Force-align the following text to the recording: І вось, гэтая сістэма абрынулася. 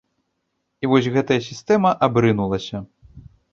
І 0.85 0.89
вось, 0.93 1.09
гэтая 1.17 1.37
сістэма 1.49 1.89
абрынулася. 2.09 2.77